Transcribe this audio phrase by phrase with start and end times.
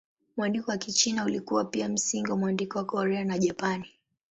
[0.37, 3.91] Mwandiko wa Kichina ulikuwa pia msingi wa mwandiko wa Korea na Japani.